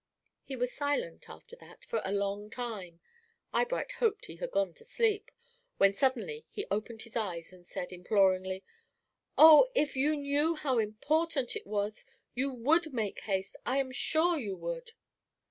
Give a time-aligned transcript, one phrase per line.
[0.43, 3.01] He was silent after that for a long time.
[3.53, 5.29] Eyebright hoped he had gone to sleep,
[5.77, 8.63] when suddenly he opened his eyes, and said, imploringly:
[9.37, 12.03] "Oh, if you knew how important it was,
[12.33, 13.55] you would make haste.
[13.63, 14.93] I am sure you would."